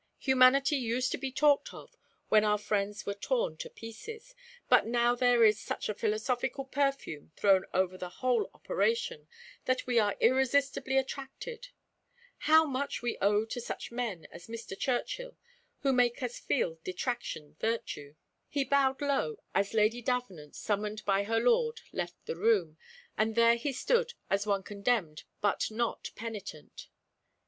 [0.17, 1.95] Humanity used to be talked of
[2.27, 4.33] when our friends were torn to pieces,
[4.67, 9.27] but now there is such a philosophical perfume thrown over the whole operation,
[9.65, 11.67] that we are irresistibly attracted.
[12.49, 14.75] How much we owe to such men as Mr.
[14.75, 15.37] Churchill,
[15.81, 18.15] who make us feel detraction virtue!"
[18.49, 22.75] He bowed low as Lady Davenant, summoned by her lord, left the room,
[23.19, 26.87] and there he stood as one condemned but not penitent.